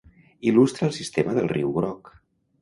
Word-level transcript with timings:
Il·lustra 0.51 0.87
el 0.87 0.95
sistema 0.95 1.37
del 1.37 1.51
riu 1.53 1.71
Groc. 1.77 2.11